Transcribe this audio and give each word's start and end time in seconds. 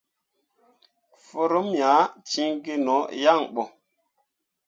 Forummi 1.25 1.81
ah 1.95 2.07
ciŋ 2.29 2.51
gi 2.63 2.73
no 2.85 2.97
yaŋ 3.23 3.41
ɓo. 3.53 3.63